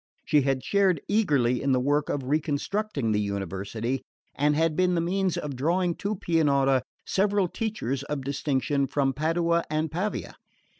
[0.25, 4.01] She had shared eagerly in the work of reconstructing the University,
[4.33, 9.63] and had been the means of drawing to Pianura several teachers of distinction from Padua
[9.69, 10.37] and Pavia.